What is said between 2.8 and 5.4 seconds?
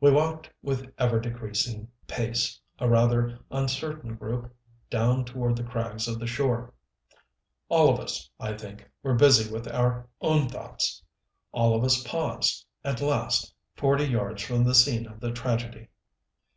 a rather uncertain group, down